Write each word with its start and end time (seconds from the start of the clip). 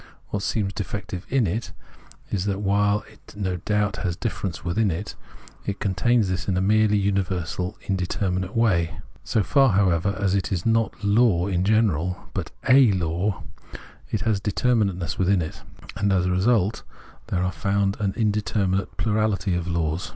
What 0.29 0.41
seems 0.41 0.73
defective 0.73 1.27
in 1.29 1.45
it 1.45 1.73
is 2.31 2.45
that 2.45 2.61
while 2.61 3.01
it 3.13 3.35
no 3.37 3.57
doubt 3.57 3.97
has 3.97 4.15
difference 4.15 4.65
within 4.65 4.89
it, 4.89 5.13
it 5.67 5.79
contains 5.79 6.27
this 6.27 6.47
in 6.47 6.57
a 6.57 6.59
merely 6.59 6.97
universal 6.97 7.77
indeterminate 7.87 8.55
way. 8.57 8.97
So 9.23 9.43
far, 9.43 9.73
however, 9.73 10.17
as 10.19 10.33
it 10.33 10.51
is 10.51 10.65
not 10.65 11.03
law 11.03 11.45
in 11.45 11.63
general, 11.63 12.29
but 12.33 12.49
a 12.67 12.91
law, 12.93 13.43
it 14.09 14.21
has 14.21 14.39
determinate 14.39 14.95
ness 14.97 15.19
within 15.19 15.39
it; 15.39 15.61
and 15.95 16.11
as 16.11 16.25
a 16.25 16.31
result 16.31 16.81
there 17.27 17.43
are 17.43 17.51
found 17.51 17.95
an 17.99 18.15
indeterminate 18.17 18.97
plurahty 18.97 19.55
of 19.55 19.67
laws. 19.67 20.09